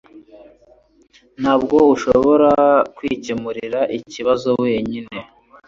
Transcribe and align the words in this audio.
Ntabwo 1.41 1.75
ushobora 1.93 2.51
kwikemurira 2.97 3.79
ikibazo 3.97 4.49
wenyine. 4.63 5.17